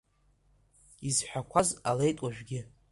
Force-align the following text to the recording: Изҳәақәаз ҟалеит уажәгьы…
Изҳәақәаз 1.07 1.69
ҟалеит 1.83 2.17
уажәгьы… 2.23 2.61